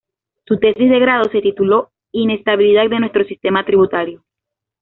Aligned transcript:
Su 0.47 0.57
tesis 0.57 0.89
de 0.89 0.97
grado 0.99 1.25
se 1.31 1.41
tituló 1.43 1.91
"Inestabilidad 2.11 2.89
de 2.89 3.01
Nuestro 3.01 3.23
Sistema 3.23 3.63
Tributario". 3.63 4.23